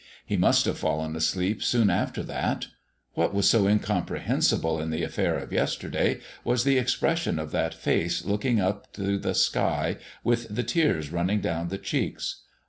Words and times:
He 0.25 0.35
must 0.35 0.65
have 0.65 0.79
fallen 0.79 1.15
asleep 1.15 1.61
soon 1.61 1.91
after 1.91 2.23
that. 2.23 2.65
What 3.13 3.35
was 3.35 3.47
so 3.47 3.67
incomprehensible 3.67 4.81
in 4.81 4.89
the 4.89 5.03
affair 5.03 5.37
of 5.37 5.53
yesterday 5.53 6.21
was 6.43 6.63
the 6.63 6.79
expression 6.79 7.37
of 7.37 7.51
that 7.51 7.75
face 7.75 8.25
looking 8.25 8.59
up 8.59 8.91
to 8.93 9.19
the 9.19 9.35
sky 9.35 9.97
with 10.23 10.47
the 10.49 10.63
tears 10.63 11.11
running 11.11 11.39
down 11.39 11.67
the 11.67 11.77
cheeks. 11.77 12.41